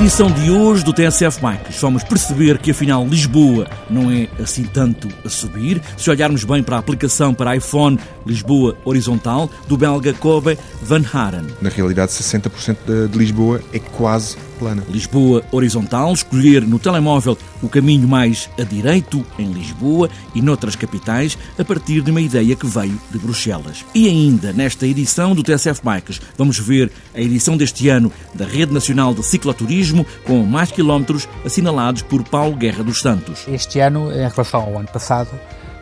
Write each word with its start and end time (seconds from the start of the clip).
edição 0.00 0.30
de 0.30 0.48
hoje 0.48 0.84
do 0.84 0.92
TSF 0.92 1.40
Bikes 1.40 1.80
vamos 1.80 2.04
perceber 2.04 2.58
que 2.58 2.70
afinal 2.70 3.04
Lisboa 3.04 3.68
não 3.90 4.08
é 4.12 4.28
assim 4.40 4.62
tanto 4.64 5.08
a 5.24 5.28
subir. 5.28 5.82
Se 5.96 6.08
olharmos 6.08 6.44
bem 6.44 6.62
para 6.62 6.76
a 6.76 6.78
aplicação 6.78 7.34
para 7.34 7.56
iPhone 7.56 7.98
Lisboa 8.24 8.76
Horizontal 8.84 9.50
do 9.66 9.76
belga 9.76 10.14
Kobe 10.14 10.56
Van 10.82 11.02
Haren. 11.12 11.46
Na 11.60 11.68
realidade, 11.68 12.12
60% 12.12 13.08
de 13.08 13.18
Lisboa 13.18 13.60
é 13.72 13.80
quase 13.80 14.36
plana. 14.58 14.82
Lisboa 14.88 15.42
horizontal, 15.52 16.12
escolher 16.12 16.62
no 16.62 16.78
telemóvel 16.78 17.38
o 17.62 17.68
caminho 17.68 18.08
mais 18.08 18.50
a 18.58 18.62
direito 18.62 19.24
em 19.38 19.52
Lisboa 19.52 20.10
e 20.34 20.42
noutras 20.42 20.76
capitais 20.76 21.38
a 21.58 21.64
partir 21.64 22.02
de 22.02 22.10
uma 22.10 22.20
ideia 22.20 22.56
que 22.56 22.66
veio 22.66 23.00
de 23.10 23.18
Bruxelas. 23.18 23.84
E 23.94 24.08
ainda 24.08 24.52
nesta 24.52 24.86
edição 24.86 25.34
do 25.34 25.42
TSF 25.42 25.80
Bikes 25.82 26.20
vamos 26.36 26.58
ver 26.58 26.90
a 27.14 27.20
edição 27.20 27.56
deste 27.56 27.88
ano 27.88 28.12
da 28.34 28.44
Rede 28.44 28.72
Nacional 28.72 29.14
de 29.14 29.22
Cicloturismo 29.22 30.04
com 30.24 30.42
mais 30.44 30.70
quilómetros 30.70 31.28
assinalados 31.44 32.02
por 32.02 32.22
Paulo 32.24 32.56
Guerra 32.56 32.82
dos 32.82 33.00
Santos. 33.00 33.44
Este 33.48 33.80
ano, 33.80 34.10
em 34.12 34.28
relação 34.28 34.60
ao 34.60 34.78
ano 34.78 34.88
passado, 34.88 35.30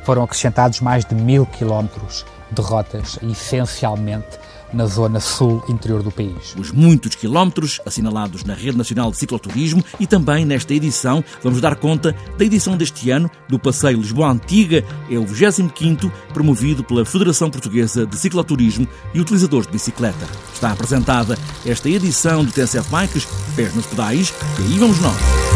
foram 0.05 0.23
acrescentados 0.23 0.81
mais 0.81 1.05
de 1.05 1.15
mil 1.15 1.47
quilómetros 1.47 2.25
de 2.51 2.63
rotas, 2.63 3.19
essencialmente 3.23 4.39
na 4.77 4.87
zona 4.87 5.19
sul 5.19 5.65
interior 5.69 6.03
do 6.03 6.13
país. 6.13 6.55
Os 6.59 6.71
muitos 6.71 7.15
quilómetros 7.15 7.81
assinalados 7.87 8.45
na 8.45 8.55
Rede 8.55 8.77
Nacional 8.77 9.11
de 9.11 9.17
Cicloturismo 9.17 9.83
e 9.99 10.07
também 10.07 10.45
nesta 10.45 10.75
edição 10.75 11.25
vamos 11.43 11.61
dar 11.61 11.77
conta 11.77 12.15
da 12.37 12.45
edição 12.45 12.77
deste 12.77 13.11
ano 13.11 13.31
do 13.49 13.59
Passeio 13.59 13.99
Lisboa 13.99 14.31
Antiga, 14.31 14.85
é 15.11 15.17
o 15.17 15.25
25º, 15.25 16.13
promovido 16.33 16.85
pela 16.85 17.05
Federação 17.05 17.51
Portuguesa 17.51 18.07
de 18.07 18.17
Cicloturismo 18.17 18.87
e 19.15 19.21
Utilizadores 19.21 19.67
de 19.67 19.73
Bicicleta. 19.73 20.27
Está 20.53 20.73
apresentada 20.73 21.39
esta 21.65 21.89
edição 21.89 22.45
do 22.45 22.53
TSF 22.53 22.91
Bikes, 22.91 23.27
pés 23.57 23.75
nos 23.75 23.87
pedais, 23.87 24.35
e 24.61 24.73
aí 24.73 24.79
vamos 24.79 25.01
nós. 25.01 25.56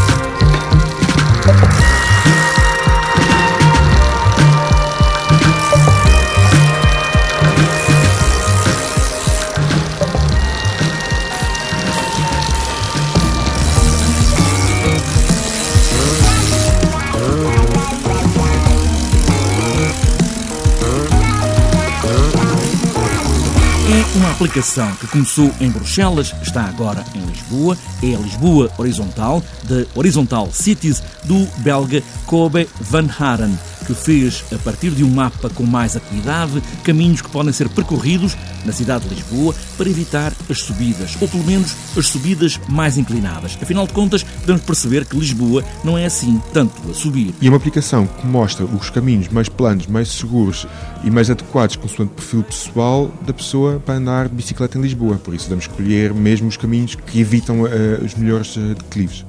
Uma 24.51 24.53
aplicação 24.53 24.93
que 24.97 25.07
começou 25.07 25.53
em 25.61 25.71
Bruxelas, 25.71 26.35
está 26.43 26.65
agora 26.65 27.05
em 27.15 27.21
Lisboa, 27.21 27.79
é 28.03 28.17
a 28.17 28.19
Lisboa 28.19 28.69
Horizontal, 28.77 29.41
da 29.63 29.87
Horizontal 29.95 30.51
Cities, 30.53 31.01
do 31.25 31.47
belga 31.63 32.03
Kobe 32.27 32.69
Van 32.81 33.07
Haren 33.07 33.57
que 33.95 33.95
fez, 33.95 34.45
a 34.53 34.59
partir 34.59 34.91
de 34.91 35.03
um 35.03 35.11
mapa 35.11 35.51
com 35.51 35.65
mais 35.65 35.97
acuidade, 35.97 36.63
caminhos 36.85 37.21
que 37.21 37.29
podem 37.29 37.53
ser 37.53 37.69
percorridos 37.69 38.37
na 38.65 38.73
cidade 38.73 39.09
de 39.09 39.15
Lisboa 39.15 39.55
para 39.77 39.89
evitar 39.89 40.33
as 40.49 40.61
subidas, 40.61 41.17
ou 41.21 41.27
pelo 41.27 41.45
menos 41.45 41.75
as 41.97 42.07
subidas 42.07 42.61
mais 42.69 42.97
inclinadas. 42.97 43.59
Afinal 43.61 43.87
de 43.87 43.93
contas, 43.93 44.23
podemos 44.23 44.63
perceber 44.63 45.05
que 45.05 45.17
Lisboa 45.17 45.65
não 45.83 45.99
é 45.99 46.07
assim 46.07 46.41
tanto 46.53 46.89
a 46.89 46.95
subir. 46.95 47.35
E 47.41 47.47
é 47.47 47.51
uma 47.51 47.57
aplicação 47.57 48.07
que 48.07 48.27
mostra 48.27 48.65
os 48.65 48.91
caminhos 48.91 49.29
mais 49.29 49.49
planos, 49.49 49.87
mais 49.87 50.09
seguros 50.09 50.67
e 51.03 51.11
mais 51.11 51.29
adequados 51.29 51.77
consoante 51.77 52.13
o 52.13 52.15
perfil 52.15 52.43
pessoal 52.45 53.11
da 53.23 53.33
pessoa 53.33 53.81
para 53.85 53.95
andar 53.95 54.29
bicicleta 54.41 54.79
em 54.79 54.81
Lisboa. 54.81 55.17
Por 55.17 55.35
isso, 55.35 55.45
devemos 55.45 55.67
escolher 55.67 56.13
mesmo 56.13 56.49
os 56.49 56.57
caminhos 56.57 56.95
que 56.95 57.21
evitam 57.21 57.63
uh, 57.63 58.05
os 58.05 58.15
melhores 58.15 58.57
uh, 58.57 58.75
declives. 58.75 59.25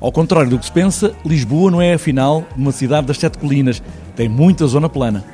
Ao 0.00 0.10
contrário 0.10 0.50
do 0.50 0.58
que 0.58 0.64
se 0.64 0.72
pensa, 0.72 1.14
Lisboa 1.24 1.70
não 1.70 1.80
é 1.80 1.94
afinal 1.94 2.44
uma 2.56 2.72
cidade 2.72 3.06
das 3.06 3.18
sete 3.18 3.38
colinas. 3.38 3.82
Tem 4.16 4.28
muita 4.28 4.66
zona 4.66 4.88
plana. 4.88 5.24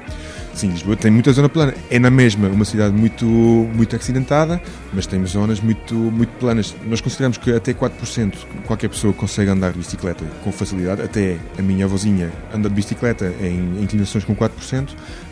Sim, 0.54 0.70
Lisboa 0.70 0.96
tem 0.96 1.10
muita 1.10 1.32
zona 1.32 1.48
plana. 1.48 1.74
É 1.90 1.98
na 1.98 2.10
mesma 2.10 2.48
uma 2.48 2.64
cidade 2.64 2.94
muito, 2.94 3.24
muito 3.24 3.94
acidentada, 3.94 4.60
mas 4.92 5.06
tem 5.06 5.24
zonas 5.24 5.60
muito, 5.60 5.94
muito 5.94 6.30
planas. 6.38 6.74
Nós 6.86 7.00
consideramos 7.00 7.38
que 7.38 7.52
até 7.52 7.72
4% 7.72 8.34
qualquer 8.66 8.88
pessoa 8.88 9.12
consegue 9.12 9.50
andar 9.50 9.72
de 9.72 9.78
bicicleta 9.78 10.24
com 10.42 10.50
facilidade. 10.50 11.02
Até 11.02 11.36
a 11.58 11.62
minha 11.62 11.84
avózinha 11.84 12.32
anda 12.52 12.68
de 12.68 12.74
bicicleta 12.74 13.32
em 13.40 13.82
inclinações 13.82 14.24
com 14.24 14.34
4%. 14.34 14.88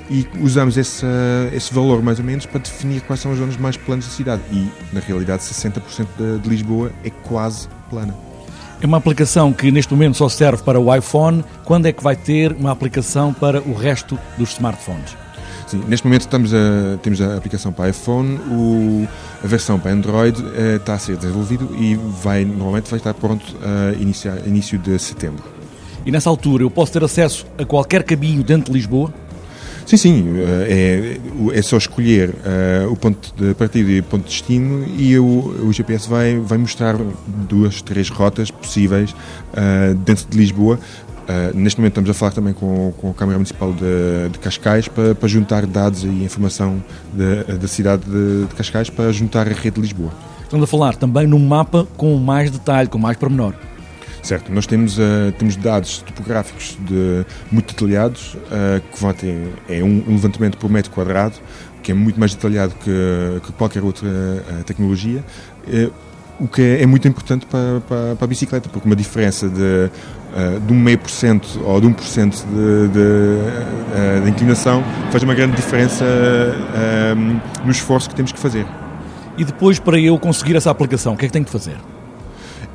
E 0.08 0.24
usamos 0.40 0.76
esse, 0.76 1.04
esse 1.52 1.74
valor 1.74 2.00
mais 2.00 2.20
ou 2.20 2.24
menos 2.24 2.46
para 2.46 2.60
definir 2.60 3.00
quais 3.00 3.20
são 3.20 3.32
as 3.32 3.38
zonas 3.38 3.56
mais 3.56 3.76
planas 3.76 4.04
da 4.04 4.12
cidade. 4.12 4.42
E 4.52 4.70
na 4.92 5.00
realidade, 5.00 5.42
60% 5.42 6.06
de, 6.16 6.38
de 6.38 6.48
Lisboa 6.48 6.92
é 7.02 7.10
quase 7.10 7.68
plana. 7.90 8.25
É 8.80 8.86
uma 8.86 8.98
aplicação 8.98 9.52
que 9.52 9.70
neste 9.70 9.92
momento 9.92 10.16
só 10.16 10.28
serve 10.28 10.62
para 10.62 10.78
o 10.78 10.94
iPhone. 10.94 11.42
Quando 11.64 11.86
é 11.86 11.92
que 11.92 12.02
vai 12.02 12.14
ter 12.14 12.52
uma 12.52 12.70
aplicação 12.70 13.32
para 13.32 13.60
o 13.62 13.72
resto 13.72 14.18
dos 14.36 14.52
smartphones? 14.52 15.16
Sim, 15.66 15.82
neste 15.88 16.06
momento 16.06 16.22
estamos 16.22 16.54
a, 16.54 16.96
temos 17.02 17.20
a 17.20 17.36
aplicação 17.36 17.72
para 17.72 17.88
iPhone, 17.88 18.38
o, 18.50 19.08
a 19.42 19.46
versão 19.46 19.80
para 19.80 19.90
Android 19.90 20.40
eh, 20.54 20.76
está 20.76 20.94
a 20.94 20.98
ser 20.98 21.16
desenvolvido 21.16 21.74
e 21.76 21.96
vai, 21.96 22.44
normalmente 22.44 22.88
vai 22.88 22.98
estar 22.98 23.12
pronto 23.14 23.44
a 23.60 24.00
iniciar, 24.00 24.46
início 24.46 24.78
de 24.78 24.96
setembro. 24.96 25.42
E 26.04 26.12
nessa 26.12 26.30
altura 26.30 26.62
eu 26.62 26.70
posso 26.70 26.92
ter 26.92 27.02
acesso 27.02 27.44
a 27.58 27.64
qualquer 27.64 28.04
caminho 28.04 28.44
dentro 28.44 28.72
de 28.72 28.78
Lisboa? 28.78 29.12
Sim, 29.86 29.96
sim, 29.96 30.34
eh, 30.36 31.18
é, 31.54 31.58
é 31.58 31.62
só 31.62 31.76
escolher 31.76 32.30
uh, 32.30 32.90
o 32.90 32.96
ponto 32.96 33.32
de 33.36 33.54
partida 33.54 33.88
e 33.88 34.00
o 34.00 34.02
ponto 34.02 34.24
de 34.24 34.30
destino 34.30 34.84
e 34.98 35.16
o, 35.16 35.24
o 35.64 35.72
GPS 35.72 36.08
vai, 36.08 36.36
vai 36.40 36.58
mostrar 36.58 36.96
duas, 37.48 37.80
três 37.82 38.08
rotas 38.08 38.50
possíveis 38.50 39.12
uh, 39.12 39.94
dentro 39.94 40.26
de 40.28 40.36
Lisboa. 40.36 40.80
Uh, 41.28 41.56
neste 41.56 41.78
momento 41.78 41.92
estamos 41.92 42.10
a 42.10 42.14
falar 42.14 42.32
também 42.32 42.52
com, 42.52 42.92
com 43.00 43.10
a 43.10 43.14
Câmara 43.14 43.38
Municipal 43.38 43.72
de, 43.72 44.28
de 44.32 44.38
Cascais 44.40 44.88
para, 44.88 45.14
para, 45.14 45.28
juntar 45.28 45.64
dados 45.66 46.02
e 46.02 46.08
informação 46.08 46.82
da 47.12 47.68
cidade 47.68 48.02
de, 48.06 48.46
de 48.46 48.54
Cascais 48.56 48.90
para 48.90 49.12
juntar 49.12 49.46
a 49.46 49.52
rede 49.52 49.76
de 49.76 49.82
Lisboa. 49.82 50.10
Estamos 50.42 50.64
a 50.64 50.66
falar 50.66 50.96
também 50.96 51.28
num 51.28 51.38
mapa 51.38 51.86
com 51.96 52.16
mais 52.16 52.50
detalhe, 52.50 52.88
com 52.88 52.98
mais 52.98 53.16
pormenor. 53.16 53.54
Certo, 54.26 54.52
nós 54.52 54.66
temos, 54.66 54.98
uh, 54.98 55.30
temos 55.38 55.54
dados 55.54 55.98
topográficos 55.98 56.76
de, 56.80 57.24
muito 57.48 57.72
detalhados, 57.72 58.34
uh, 58.34 58.82
que 58.92 59.00
vão 59.00 59.12
ter 59.12 59.52
é 59.68 59.84
um, 59.84 60.02
levantamento 60.08 60.58
por 60.58 60.68
metro 60.68 60.90
quadrado, 60.90 61.36
que 61.80 61.92
é 61.92 61.94
muito 61.94 62.18
mais 62.18 62.34
detalhado 62.34 62.74
que, 62.74 63.40
que 63.46 63.52
qualquer 63.52 63.84
outra 63.84 64.08
uh, 64.08 64.64
tecnologia, 64.64 65.22
o 66.40 66.48
que 66.48 66.60
é, 66.60 66.82
é, 66.82 66.86
muito 66.86 67.06
importante 67.06 67.46
para, 67.46 67.80
para, 67.82 68.16
para, 68.16 68.24
a 68.24 68.26
bicicleta, 68.26 68.68
porque 68.68 68.88
uma 68.88 68.96
diferença 68.96 69.48
de, 69.48 69.88
de 70.66 70.72
um 70.72 70.76
meio 70.76 70.98
por 70.98 71.08
cento 71.08 71.62
ou 71.64 71.80
de 71.80 71.86
um 71.86 71.92
por 71.92 72.04
cento 72.04 72.44
de, 72.46 72.88
de, 72.88 74.24
de, 74.24 74.28
inclinação 74.28 74.82
faz 75.12 75.22
uma 75.22 75.36
grande 75.36 75.54
diferença 75.54 76.04
no 77.64 77.70
esforço 77.70 78.08
que 78.08 78.16
temos 78.16 78.32
que 78.32 78.40
fazer. 78.40 78.66
E 79.38 79.44
depois, 79.44 79.78
para 79.78 80.00
eu 80.00 80.18
conseguir 80.18 80.56
essa 80.56 80.70
aplicação, 80.70 81.14
o 81.14 81.16
que 81.16 81.26
é 81.26 81.28
que 81.28 81.32
tenho 81.32 81.44
que 81.44 81.52
fazer? 81.52 81.76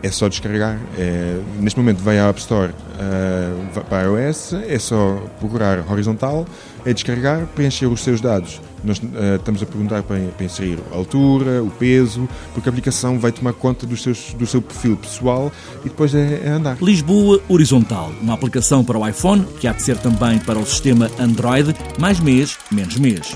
É 0.03 0.11
só 0.11 0.27
descarregar. 0.27 0.79
É, 0.97 1.39
neste 1.59 1.79
momento 1.79 1.99
vai 1.99 2.19
à 2.19 2.27
App 2.27 2.39
Store 2.39 2.71
uh, 2.71 3.81
para 3.85 4.03
iOS, 4.03 4.53
é 4.53 4.79
só 4.79 5.21
procurar 5.39 5.83
horizontal, 5.89 6.45
é 6.85 6.93
descarregar, 6.93 7.45
preencher 7.55 7.87
os 7.87 8.01
seus 8.01 8.21
dados. 8.21 8.61
Nós 8.83 8.97
uh, 8.97 9.35
estamos 9.35 9.61
a 9.61 9.65
perguntar 9.65 10.01
para, 10.03 10.19
para, 10.19 10.45
inserir 10.45 10.79
a 10.91 10.95
altura, 10.95 11.63
o 11.63 11.69
peso, 11.69 12.27
porque 12.53 12.67
a 12.67 12.71
aplicação 12.71 13.19
vai 13.19 13.31
tomar 13.31 13.53
conta 13.53 13.85
dos 13.85 14.01
seus, 14.01 14.33
do 14.33 14.47
seu 14.47 14.61
perfil 14.61 14.97
pessoal 14.97 15.51
e 15.85 15.89
depois 15.89 16.15
é, 16.15 16.41
é 16.43 16.49
andar. 16.49 16.77
Lisboa 16.81 17.39
Horizontal, 17.47 18.11
uma 18.21 18.33
aplicação 18.33 18.83
para 18.83 18.97
o 18.97 19.07
iPhone, 19.07 19.45
que 19.59 19.67
há 19.67 19.73
de 19.73 19.83
ser 19.83 19.97
também 19.97 20.39
para 20.39 20.57
o 20.57 20.65
sistema 20.65 21.09
Android, 21.19 21.75
mais 21.99 22.19
mês, 22.19 22.57
menos 22.71 22.97
mês. 22.97 23.35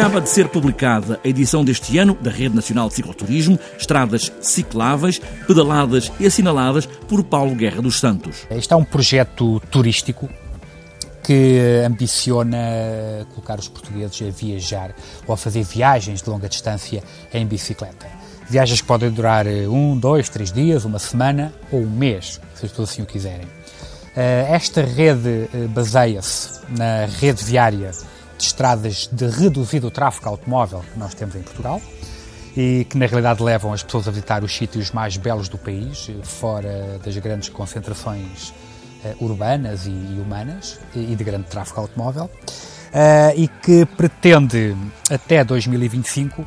Acaba 0.00 0.22
de 0.22 0.30
ser 0.30 0.48
publicada 0.48 1.20
a 1.22 1.28
edição 1.28 1.62
deste 1.62 1.98
ano 1.98 2.16
da 2.18 2.30
Rede 2.30 2.56
Nacional 2.56 2.88
de 2.88 2.94
Cicloturismo, 2.94 3.58
estradas 3.78 4.32
cicláveis, 4.40 5.20
pedaladas 5.46 6.10
e 6.18 6.26
assinaladas 6.26 6.86
por 6.86 7.22
Paulo 7.22 7.54
Guerra 7.54 7.82
dos 7.82 8.00
Santos. 8.00 8.46
Este 8.48 8.72
é 8.72 8.76
um 8.76 8.82
projeto 8.82 9.60
turístico 9.70 10.26
que 11.22 11.84
ambiciona 11.86 12.56
colocar 13.34 13.58
os 13.58 13.68
portugueses 13.68 14.22
a 14.26 14.30
viajar 14.30 14.94
ou 15.26 15.34
a 15.34 15.36
fazer 15.36 15.64
viagens 15.64 16.22
de 16.22 16.30
longa 16.30 16.48
distância 16.48 17.04
em 17.30 17.46
bicicleta. 17.46 18.06
Viagens 18.48 18.80
que 18.80 18.86
podem 18.86 19.10
durar 19.10 19.46
um, 19.46 19.98
dois, 19.98 20.30
três 20.30 20.50
dias, 20.50 20.86
uma 20.86 20.98
semana 20.98 21.52
ou 21.70 21.78
um 21.78 21.90
mês, 21.90 22.40
se 22.54 22.64
as 22.64 22.70
pessoas 22.70 22.88
assim 22.88 23.02
o 23.02 23.06
quiserem. 23.06 23.46
Eh, 24.16 24.46
esta 24.50 24.80
rede 24.80 25.46
eh, 25.52 25.66
baseia-se 25.68 26.58
na 26.70 27.04
rede 27.04 27.44
viária 27.44 27.90
de 28.40 28.46
estradas 28.46 29.06
de 29.12 29.26
reduzido 29.26 29.90
tráfego 29.90 30.30
automóvel 30.30 30.82
que 30.92 30.98
nós 30.98 31.12
temos 31.12 31.36
em 31.36 31.42
Portugal 31.42 31.80
e 32.56 32.86
que 32.88 32.96
na 32.96 33.06
realidade 33.06 33.42
levam 33.42 33.72
as 33.72 33.82
pessoas 33.82 34.08
a 34.08 34.10
visitar 34.10 34.42
os 34.42 34.56
sítios 34.56 34.90
mais 34.90 35.16
belos 35.18 35.48
do 35.48 35.58
país, 35.58 36.10
fora 36.22 36.98
das 37.04 37.16
grandes 37.18 37.50
concentrações 37.50 38.48
uh, 38.48 39.24
urbanas 39.24 39.86
e, 39.86 39.90
e 39.90 40.18
humanas 40.18 40.80
e, 40.94 41.14
de 41.14 41.22
grande 41.22 41.44
tráfego 41.48 41.80
automóvel. 41.80 42.30
e 43.36 43.46
que 43.46 43.84
pretende, 43.84 44.74
até 45.10 45.44
2025, 45.44 46.44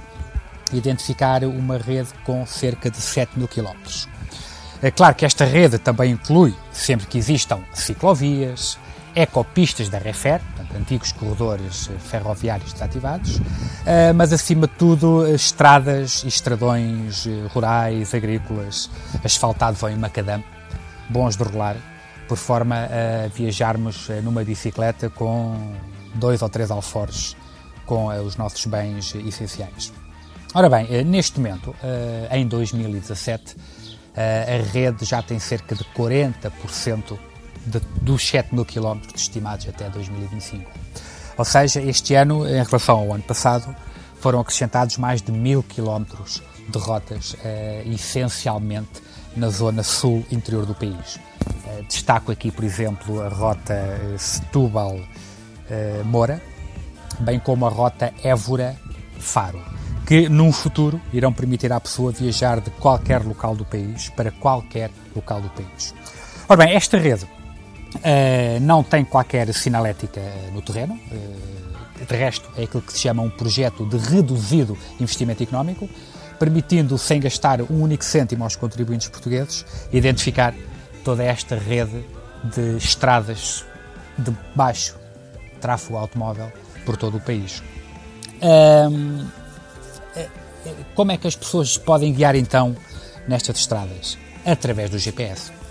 identificar 0.73 1.43
uma 1.43 1.77
rede 1.77 2.09
com 2.25 2.45
cerca 2.45 2.89
de 2.89 2.97
7 2.97 3.37
mil 3.37 3.47
quilómetros. 3.47 4.09
É 4.81 4.91
claro 4.91 5.15
que 5.15 5.25
esta 5.25 5.45
rede 5.45 5.77
também 5.77 6.11
inclui, 6.11 6.53
sempre 6.71 7.07
que 7.07 7.17
existam 7.17 7.61
ciclovias, 7.73 8.77
ecopistas 9.15 9.87
da 9.89 9.97
Refer, 9.97 10.41
antigos 10.77 11.11
corredores 11.11 11.89
eh, 11.89 11.97
ferroviários 11.99 12.73
desativados, 12.73 13.39
eh, 13.85 14.13
mas 14.13 14.33
acima 14.33 14.67
de 14.67 14.73
tudo 14.73 15.27
estradas 15.27 16.23
e 16.23 16.27
estradões 16.27 17.27
eh, 17.27 17.47
rurais, 17.53 18.13
agrícolas, 18.13 18.89
asfaltados 19.23 19.81
ou 19.83 19.89
em 19.89 19.95
macadam, 19.95 20.43
bons 21.09 21.35
de 21.35 21.43
rolar, 21.43 21.75
por 22.27 22.37
forma 22.37 22.75
a 22.75 23.27
viajarmos 23.27 24.09
numa 24.23 24.43
bicicleta 24.43 25.09
com 25.09 25.73
dois 26.15 26.41
ou 26.41 26.49
três 26.49 26.71
alforjes 26.71 27.35
com 27.85 28.07
os 28.07 28.37
nossos 28.37 28.65
bens 28.65 29.13
essenciais. 29.13 29.91
Ora 30.53 30.69
bem, 30.69 31.03
neste 31.03 31.39
momento, 31.39 31.75
em 32.31 32.47
2017, 32.47 33.57
a 34.15 34.71
rede 34.71 35.03
já 35.03 35.21
tem 35.21 35.37
cerca 35.37 35.75
de 35.75 35.83
40% 35.83 37.19
de, 37.65 37.79
dos 38.01 38.27
7 38.27 38.53
mil 38.53 38.65
quilómetros 38.65 39.21
estimados 39.21 39.67
até 39.67 39.89
2025. 39.89 40.69
Ou 41.37 41.45
seja, 41.45 41.81
este 41.81 42.15
ano, 42.15 42.47
em 42.47 42.63
relação 42.63 42.99
ao 42.99 43.13
ano 43.13 43.23
passado, 43.23 43.75
foram 44.19 44.39
acrescentados 44.39 44.97
mais 44.97 45.21
de 45.21 45.31
mil 45.31 45.61
quilómetros 45.63 46.41
de 46.69 46.77
rotas, 46.77 47.35
eh, 47.43 47.83
essencialmente 47.85 49.01
na 49.35 49.49
zona 49.49 49.83
sul 49.83 50.25
interior 50.31 50.65
do 50.65 50.73
país. 50.73 51.19
Eh, 51.67 51.83
destaco 51.87 52.31
aqui, 52.31 52.49
por 52.51 52.63
exemplo, 52.63 53.21
a 53.21 53.27
rota 53.27 53.73
eh, 53.73 54.15
Setúbal-Moura, 54.17 56.41
bem 57.19 57.37
como 57.39 57.65
a 57.65 57.69
rota 57.69 58.13
Évora-Faro, 58.23 59.59
que 60.05 60.29
num 60.29 60.53
futuro 60.53 61.01
irão 61.11 61.33
permitir 61.33 61.73
à 61.73 61.79
pessoa 61.79 62.11
viajar 62.11 62.61
de 62.61 62.69
qualquer 62.69 63.23
local 63.23 63.55
do 63.55 63.65
país 63.65 64.09
para 64.09 64.29
qualquer 64.31 64.91
local 65.15 65.41
do 65.41 65.49
país. 65.49 65.95
Ora 66.47 66.65
bem, 66.65 66.75
esta 66.75 66.97
rede 66.97 67.27
Uh, 67.95 68.59
não 68.61 68.83
tem 68.83 69.05
qualquer 69.05 69.53
sinalética 69.53 70.21
no 70.53 70.61
terreno. 70.61 70.93
Uh, 71.11 72.05
de 72.05 72.15
resto, 72.15 72.49
é 72.57 72.63
aquilo 72.63 72.81
que 72.81 72.91
se 72.93 72.99
chama 72.99 73.23
um 73.23 73.29
projeto 73.29 73.85
de 73.85 73.97
reduzido 73.97 74.77
investimento 74.99 75.43
económico, 75.43 75.89
permitindo, 76.39 76.97
sem 76.97 77.19
gastar 77.19 77.61
um 77.61 77.81
único 77.81 78.03
cêntimo 78.03 78.43
aos 78.43 78.55
contribuintes 78.55 79.07
portugueses, 79.07 79.65
identificar 79.91 80.53
toda 81.03 81.23
esta 81.23 81.55
rede 81.55 82.03
de 82.43 82.77
estradas 82.77 83.63
de 84.17 84.35
baixo 84.55 84.95
tráfego 85.61 85.97
automóvel 85.97 86.51
por 86.85 86.97
todo 86.97 87.17
o 87.17 87.21
país. 87.21 87.63
Uh, 88.41 89.25
como 90.95 91.11
é 91.11 91.17
que 91.17 91.27
as 91.27 91.35
pessoas 91.35 91.77
podem 91.77 92.13
guiar 92.13 92.35
então 92.35 92.75
nestas 93.27 93.57
estradas? 93.59 94.17
Através 94.45 94.89
do 94.89 94.97
GPS. 94.97 95.62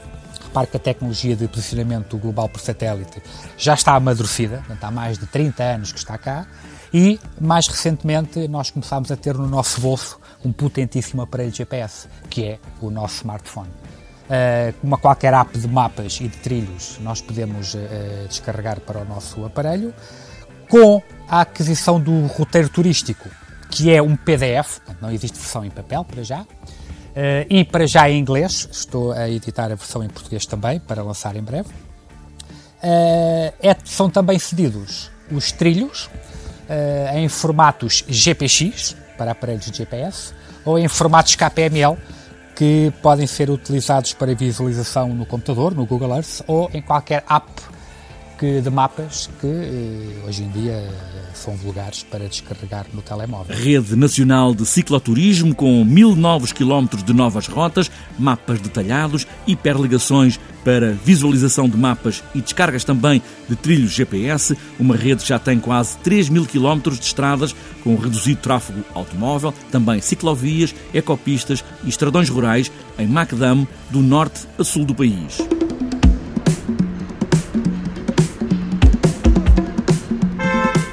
Repare 0.52 0.66
que 0.66 0.76
a 0.76 0.80
tecnologia 0.80 1.34
de 1.34 1.48
posicionamento 1.48 2.18
global 2.18 2.46
por 2.46 2.60
satélite 2.60 3.22
já 3.56 3.72
está 3.72 3.94
amadurecida, 3.94 4.58
portanto, 4.58 4.84
há 4.84 4.90
mais 4.90 5.16
de 5.16 5.24
30 5.24 5.62
anos 5.62 5.92
que 5.92 5.98
está 5.98 6.18
cá, 6.18 6.46
e 6.92 7.18
mais 7.40 7.66
recentemente 7.66 8.46
nós 8.48 8.70
começámos 8.70 9.10
a 9.10 9.16
ter 9.16 9.34
no 9.34 9.48
nosso 9.48 9.80
bolso 9.80 10.20
um 10.44 10.52
potentíssimo 10.52 11.22
aparelho 11.22 11.50
GPS, 11.54 12.06
que 12.28 12.44
é 12.44 12.58
o 12.82 12.90
nosso 12.90 13.16
smartphone. 13.16 13.70
Uh, 13.70 14.78
como 14.78 14.98
qualquer 14.98 15.32
app 15.32 15.58
de 15.58 15.66
mapas 15.66 16.20
e 16.20 16.28
de 16.28 16.36
trilhos, 16.36 16.98
nós 17.00 17.22
podemos 17.22 17.72
uh, 17.72 17.78
descarregar 18.28 18.78
para 18.80 19.00
o 19.00 19.06
nosso 19.06 19.42
aparelho, 19.46 19.94
com 20.68 21.02
a 21.30 21.40
aquisição 21.40 21.98
do 21.98 22.26
roteiro 22.26 22.68
turístico, 22.68 23.26
que 23.70 23.90
é 23.90 24.02
um 24.02 24.16
PDF, 24.16 24.80
não 25.00 25.10
existe 25.10 25.38
versão 25.38 25.64
em 25.64 25.70
papel 25.70 26.04
para 26.04 26.22
já, 26.22 26.44
Uh, 27.12 27.44
e 27.48 27.64
para 27.64 27.86
já 27.86 28.08
em 28.08 28.18
inglês, 28.18 28.68
estou 28.72 29.12
a 29.12 29.28
editar 29.28 29.66
a 29.66 29.74
versão 29.74 30.02
em 30.02 30.08
português 30.08 30.46
também, 30.46 30.80
para 30.80 31.02
lançar 31.02 31.36
em 31.36 31.42
breve. 31.42 31.68
Uh, 32.82 33.52
é, 33.62 33.76
são 33.84 34.08
também 34.08 34.38
cedidos 34.38 35.10
os 35.30 35.52
trilhos 35.52 36.06
uh, 36.06 37.16
em 37.16 37.28
formatos 37.28 38.02
GPX, 38.08 38.96
para 39.18 39.32
aparelhos 39.32 39.70
de 39.70 39.76
GPS, 39.76 40.32
ou 40.64 40.78
em 40.78 40.88
formatos 40.88 41.36
KPML, 41.36 41.98
que 42.56 42.92
podem 43.02 43.26
ser 43.26 43.50
utilizados 43.50 44.14
para 44.14 44.34
visualização 44.34 45.08
no 45.08 45.26
computador, 45.26 45.74
no 45.74 45.84
Google 45.84 46.16
Earth, 46.16 46.42
ou 46.46 46.70
em 46.72 46.80
qualquer 46.80 47.24
app 47.28 47.46
que, 48.42 48.60
de 48.60 48.70
mapas 48.70 49.30
que 49.40 49.46
eh, 49.46 50.26
hoje 50.26 50.42
em 50.42 50.48
dia 50.48 50.72
eh, 50.72 50.90
são 51.32 51.54
vulgares 51.54 52.02
para 52.02 52.26
descarregar 52.26 52.86
no 52.92 53.00
telemóvel. 53.00 53.56
Rede 53.56 53.94
Nacional 53.94 54.52
de 54.52 54.66
Cicloturismo 54.66 55.54
com 55.54 55.84
mil 55.84 56.16
novos 56.16 56.50
quilómetros 56.52 57.04
de 57.04 57.12
novas 57.12 57.46
rotas, 57.46 57.88
mapas 58.18 58.60
detalhados, 58.60 59.28
hiperligações 59.46 60.40
para 60.64 60.90
visualização 60.90 61.68
de 61.68 61.76
mapas 61.76 62.24
e 62.34 62.40
descargas 62.40 62.82
também 62.82 63.22
de 63.48 63.54
trilhos 63.54 63.92
GPS. 63.92 64.58
Uma 64.76 64.96
rede 64.96 65.22
que 65.22 65.28
já 65.28 65.38
tem 65.38 65.60
quase 65.60 65.96
3 65.98 66.28
mil 66.28 66.44
quilómetros 66.44 66.98
de 66.98 67.06
estradas 67.06 67.54
com 67.84 67.94
reduzido 67.94 68.40
tráfego 68.40 68.84
automóvel, 68.92 69.54
também 69.70 70.00
ciclovias, 70.00 70.74
ecopistas 70.92 71.64
e 71.84 71.88
estradões 71.88 72.28
rurais 72.28 72.72
em 72.98 73.06
Macadam, 73.06 73.68
do 73.88 74.00
norte 74.00 74.48
a 74.58 74.64
sul 74.64 74.84
do 74.84 74.96
país. 74.96 75.38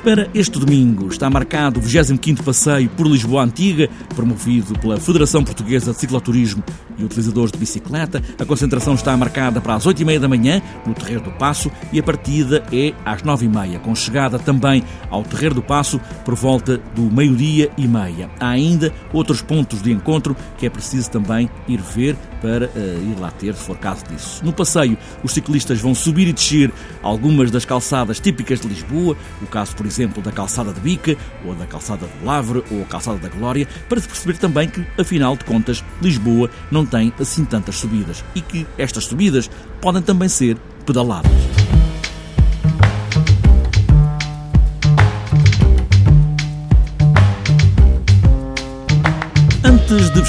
Para 0.03 0.29
este 0.33 0.57
domingo 0.57 1.09
está 1.09 1.29
marcado 1.29 1.79
o 1.79 1.83
25º 1.83 2.41
Passeio 2.41 2.89
por 2.91 3.05
Lisboa 3.05 3.43
Antiga, 3.43 3.89
promovido 4.15 4.73
pela 4.79 4.97
Federação 4.97 5.43
Portuguesa 5.43 5.91
de 5.91 5.99
Cicloturismo 5.99 6.63
e 6.99 7.03
Utilizadores 7.03 7.51
de 7.51 7.57
Bicicleta. 7.57 8.21
A 8.37 8.45
concentração 8.45 8.93
está 8.93 9.15
marcada 9.15 9.61
para 9.61 9.75
as 9.75 9.85
8h30 9.85 10.19
da 10.19 10.27
manhã, 10.27 10.61
no 10.85 10.93
Terreiro 10.93 11.23
do 11.23 11.31
Passo, 11.31 11.71
e 11.91 11.99
a 11.99 12.03
partida 12.03 12.63
é 12.71 12.93
às 13.05 13.21
9h30, 13.23 13.79
com 13.79 13.95
chegada 13.95 14.37
também 14.37 14.83
ao 15.09 15.23
Terreiro 15.23 15.55
do 15.55 15.61
Passo 15.61 15.99
por 16.25 16.35
volta 16.35 16.77
do 16.95 17.03
meio-dia 17.03 17.71
e 17.77 17.87
meia. 17.87 18.29
Há 18.39 18.49
ainda 18.49 18.93
outros 19.13 19.41
pontos 19.41 19.81
de 19.81 19.91
encontro 19.91 20.35
que 20.57 20.65
é 20.65 20.69
preciso 20.69 21.09
também 21.09 21.49
ir 21.67 21.81
ver 21.81 22.15
para 22.41 22.67
uh, 22.67 23.11
ir 23.11 23.19
lá 23.19 23.31
ter, 23.31 23.53
se 23.53 23.63
for 23.63 23.77
caso 23.77 24.03
disso. 24.05 24.43
No 24.43 24.53
passeio, 24.53 24.97
os 25.23 25.33
ciclistas 25.33 25.79
vão 25.79 25.93
subir 25.93 26.27
e 26.27 26.33
descer 26.33 26.71
algumas 27.03 27.51
das 27.51 27.65
calçadas 27.65 28.19
típicas 28.19 28.61
de 28.61 28.67
Lisboa, 28.67 29.15
o 29.41 29.47
caso, 29.47 29.75
por 29.75 29.85
exemplo, 29.85 30.21
da 30.21 30.31
calçada 30.31 30.73
de 30.73 30.79
Bica, 30.79 31.17
ou 31.45 31.53
da 31.55 31.65
calçada 31.65 32.07
de 32.07 32.25
Lavre, 32.25 32.63
ou 32.71 32.81
a 32.81 32.85
calçada 32.85 33.17
da 33.17 33.29
Glória, 33.29 33.67
para 33.87 33.99
se 33.99 34.07
perceber 34.07 34.37
também 34.37 34.69
que, 34.69 34.85
afinal 34.97 35.35
de 35.35 35.45
contas, 35.45 35.83
Lisboa 36.01 36.49
não 36.71 36.85
tem 36.89 37.13
assim 37.19 37.45
tantas 37.45 37.77
subidas 37.77 38.23
e 38.35 38.41
que 38.41 38.65
estas 38.77 39.05
subidas 39.05 39.49
podem 39.81 40.01
também 40.01 40.27
ser 40.29 40.57
pedaladas. 40.85 41.58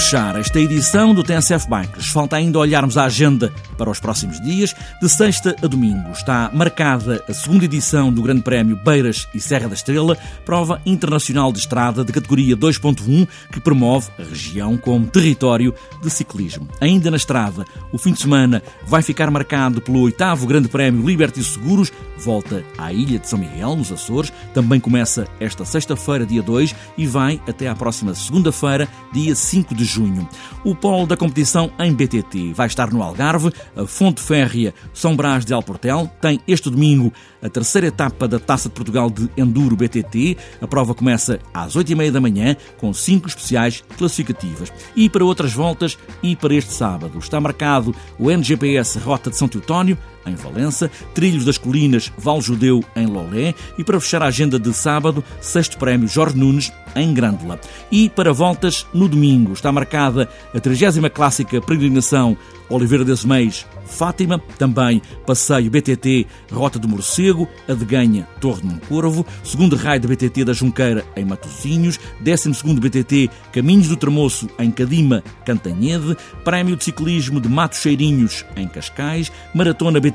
Fechar 0.00 0.34
esta 0.36 0.58
edição 0.58 1.14
do 1.14 1.22
TNCF 1.22 1.68
Bikes, 1.68 2.08
falta 2.08 2.36
ainda 2.36 2.58
olharmos 2.58 2.96
a 2.96 3.04
agenda 3.04 3.52
para 3.76 3.90
os 3.90 4.00
próximos 4.00 4.40
dias. 4.40 4.74
De 5.00 5.08
sexta 5.08 5.54
a 5.62 5.66
domingo 5.66 6.10
está 6.12 6.50
marcada 6.52 7.22
a 7.28 7.34
segunda 7.34 7.66
edição 7.66 8.10
do 8.12 8.22
Grande 8.22 8.40
Prémio 8.40 8.76
Beiras 8.76 9.28
e 9.34 9.40
Serra 9.40 9.68
da 9.68 9.74
Estrela, 9.74 10.16
prova 10.44 10.80
internacional 10.86 11.52
de 11.52 11.58
estrada 11.58 12.04
de 12.04 12.12
categoria 12.12 12.56
2.1 12.56 13.28
que 13.52 13.60
promove 13.60 14.10
a 14.18 14.22
região 14.22 14.76
como 14.76 15.06
território 15.06 15.74
de 16.02 16.10
ciclismo. 16.10 16.66
Ainda 16.80 17.10
na 17.10 17.18
estrada, 17.18 17.66
o 17.92 17.98
fim 17.98 18.12
de 18.12 18.22
semana 18.22 18.62
vai 18.86 19.02
ficar 19.02 19.30
marcado 19.30 19.82
pelo 19.82 20.00
oitavo 20.00 20.46
Grande 20.46 20.68
Prémio 20.68 21.06
Liberty 21.06 21.44
Seguros, 21.44 21.92
volta 22.16 22.64
à 22.78 22.92
Ilha 22.92 23.18
de 23.18 23.28
São 23.28 23.38
Miguel, 23.38 23.76
nos 23.76 23.92
Açores. 23.92 24.32
Também 24.54 24.80
começa 24.80 25.26
esta 25.38 25.64
sexta-feira, 25.64 26.24
dia 26.24 26.42
2, 26.42 26.74
e 26.96 27.06
vai 27.06 27.40
até 27.46 27.68
à 27.68 27.74
próxima 27.74 28.14
segunda-feira, 28.14 28.88
dia 29.12 29.34
5 29.34 29.60
5 29.70 29.74
de 29.74 29.84
junho. 29.90 30.28
O 30.64 30.74
polo 30.74 31.06
da 31.06 31.16
competição 31.16 31.70
em 31.78 31.92
BTT 31.92 32.52
vai 32.52 32.66
estar 32.66 32.92
no 32.92 33.02
Algarve, 33.02 33.52
a 33.76 33.86
Fonte 33.86 34.20
Férrea 34.20 34.74
São 34.92 35.16
Brás 35.16 35.44
de 35.44 35.52
Alportel. 35.52 36.10
Tem 36.20 36.40
este 36.46 36.70
domingo 36.70 37.12
a 37.42 37.48
terceira 37.48 37.86
etapa 37.86 38.28
da 38.28 38.38
Taça 38.38 38.68
de 38.68 38.74
Portugal 38.74 39.10
de 39.10 39.28
Enduro 39.36 39.76
BTT. 39.76 40.36
A 40.60 40.66
prova 40.66 40.94
começa 40.94 41.38
às 41.52 41.74
8h30 41.74 42.10
da 42.10 42.20
manhã, 42.20 42.56
com 42.78 42.92
cinco 42.92 43.28
especiais 43.28 43.82
classificativas. 43.96 44.72
E 44.94 45.08
para 45.08 45.24
outras 45.24 45.52
voltas, 45.52 45.98
e 46.22 46.36
para 46.36 46.54
este 46.54 46.72
sábado, 46.72 47.18
está 47.18 47.40
marcado 47.40 47.94
o 48.18 48.30
NGPS 48.30 48.98
Rota 48.98 49.30
de 49.30 49.36
São 49.36 49.48
Teutónio, 49.48 49.96
em 50.26 50.34
Valença, 50.34 50.90
Trilhos 51.14 51.44
das 51.44 51.58
Colinas, 51.58 52.12
Val 52.16 52.40
Judeu, 52.40 52.84
em 52.94 53.06
Lolé 53.06 53.54
e 53.78 53.84
para 53.84 54.00
fechar 54.00 54.22
a 54.22 54.26
agenda 54.26 54.58
de 54.58 54.72
sábado, 54.74 55.24
sexto 55.40 55.78
prémio 55.78 56.08
Jorge 56.08 56.36
Nunes, 56.36 56.72
em 56.94 57.12
Grândola. 57.14 57.60
E 57.90 58.08
para 58.08 58.32
voltas, 58.32 58.86
no 58.92 59.08
domingo, 59.08 59.52
está 59.52 59.70
marcada 59.72 60.28
a 60.54 60.60
30 60.60 61.10
clássica 61.10 61.60
peregrinação 61.60 62.36
Oliveira 62.68 63.04
das 63.04 63.24
Meis, 63.24 63.66
Fátima, 63.84 64.40
também 64.56 65.02
passeio 65.26 65.68
BTT 65.68 66.24
Rota 66.52 66.78
do 66.78 66.88
Morcego, 66.88 67.48
Adeganha, 67.68 68.28
Torre 68.40 68.60
de 68.60 68.68
Moncorvo, 68.68 69.26
segundo 69.42 69.74
raio 69.74 70.00
da 70.00 70.08
BTT 70.08 70.44
da 70.44 70.52
Junqueira, 70.52 71.04
em 71.16 71.24
Matosinhos, 71.24 71.98
12 72.20 72.54
segundo 72.54 72.80
BTT 72.80 73.28
Caminhos 73.52 73.88
do 73.88 73.96
Tremoço, 73.96 74.48
em 74.60 74.70
Cadima, 74.70 75.24
Cantanhede, 75.44 76.16
prémio 76.44 76.76
de 76.76 76.84
ciclismo 76.84 77.40
de 77.40 77.48
Matos 77.48 77.80
Cheirinhos, 77.80 78.44
em 78.56 78.68
Cascais, 78.68 79.32
maratona 79.52 79.98
BTT 79.98 80.09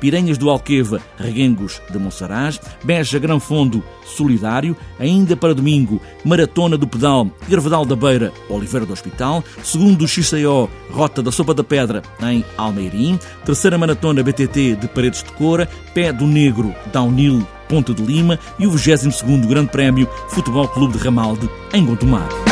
Piranhas 0.00 0.36
do 0.36 0.50
Alqueva, 0.50 1.00
Reguengos 1.16 1.80
de 1.90 1.98
Monsaraz, 1.98 2.60
Beja 2.82 3.18
Grão 3.18 3.38
Fundo, 3.38 3.82
Solidário, 4.04 4.76
ainda 4.98 5.36
para 5.36 5.54
domingo, 5.54 6.00
Maratona 6.24 6.76
do 6.76 6.86
Pedal, 6.86 7.30
Gravedal 7.48 7.84
da 7.84 7.94
Beira, 7.94 8.32
Oliveira 8.48 8.84
do 8.84 8.92
Hospital, 8.92 9.44
segundo 9.62 10.06
XCO, 10.06 10.68
Rota 10.90 11.22
da 11.22 11.30
Sopa 11.30 11.54
da 11.54 11.62
Pedra, 11.62 12.02
em 12.20 12.44
Almeirim, 12.56 13.18
terceira 13.44 13.78
Maratona 13.78 14.22
BTT 14.22 14.76
de 14.76 14.88
Paredes 14.88 15.22
de 15.22 15.32
Cora, 15.32 15.68
Pé 15.94 16.12
do 16.12 16.26
Negro, 16.26 16.74
Downhill, 16.92 17.46
Ponta 17.68 17.94
de 17.94 18.02
Lima 18.02 18.38
e 18.58 18.66
o 18.66 18.72
22º 18.72 19.46
Grande 19.46 19.70
Prémio 19.70 20.08
Futebol 20.28 20.68
Clube 20.68 20.98
de 20.98 21.04
Ramalde, 21.04 21.48
em 21.72 21.84
Gondomar. 21.84 22.51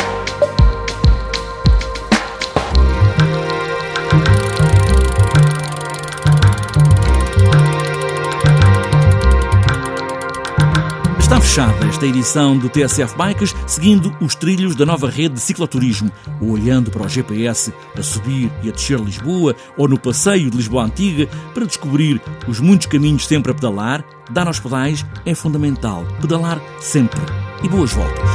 Fechada 11.51 11.85
esta 11.85 12.05
edição 12.05 12.57
do 12.57 12.69
TSF 12.69 13.13
Bikes, 13.17 13.53
seguindo 13.67 14.15
os 14.21 14.35
trilhos 14.35 14.73
da 14.73 14.85
nova 14.85 15.09
rede 15.09 15.33
de 15.33 15.41
cicloturismo, 15.41 16.09
ou 16.39 16.51
olhando 16.51 16.89
para 16.89 17.05
o 17.05 17.09
GPS 17.09 17.73
a 17.93 18.01
subir 18.01 18.49
e 18.63 18.69
a 18.69 18.71
descer 18.71 18.97
Lisboa, 18.97 19.53
ou 19.75 19.85
no 19.85 19.99
passeio 19.99 20.49
de 20.49 20.55
Lisboa 20.55 20.85
Antiga, 20.85 21.27
para 21.53 21.65
descobrir 21.65 22.21
os 22.47 22.61
muitos 22.61 22.87
caminhos 22.87 23.27
sempre 23.27 23.51
a 23.51 23.55
pedalar, 23.55 24.01
dar 24.29 24.47
aos 24.47 24.61
pedais 24.61 25.05
é 25.25 25.35
fundamental. 25.35 26.05
Pedalar 26.21 26.61
sempre. 26.79 27.19
E 27.61 27.67
boas 27.67 27.91
voltas. 27.91 28.29